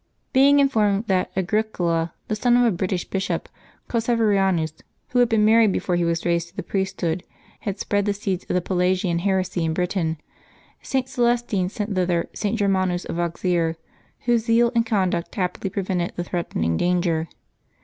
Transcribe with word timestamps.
Being 0.33 0.59
informed 0.59 1.05
that 1.09 1.29
Agricola, 1.37 2.11
the 2.27 2.35
son 2.35 2.57
of 2.57 2.65
a 2.65 2.71
British 2.71 3.05
bishop 3.07 3.47
called 3.87 4.03
Saverianus, 4.03 4.73
who 5.09 5.19
had 5.19 5.29
been 5.29 5.45
married 5.45 5.71
before 5.71 5.95
he 5.95 6.03
was 6.03 6.25
raised 6.25 6.47
to 6.49 6.55
the 6.55 6.63
priesthood, 6.63 7.23
had 7.59 7.79
spread 7.79 8.05
the 8.05 8.13
seeds 8.15 8.43
of 8.45 8.55
the 8.55 8.61
Pelagian 8.61 9.19
heresy 9.19 9.63
in 9.63 9.75
Britain, 9.75 10.17
St. 10.81 11.05
Celestine 11.07 11.69
sent 11.69 11.93
thither 11.93 12.27
St. 12.33 12.57
Germanus 12.57 13.05
of 13.05 13.19
Auxerre, 13.19 13.75
whose 14.21 14.45
zeal 14.45 14.71
and 14.73 14.87
conduct 14.87 15.35
happily 15.35 15.69
prevented 15.69 16.13
the 16.15 16.23
threatening 16.23 16.77
danger. 16.77 17.27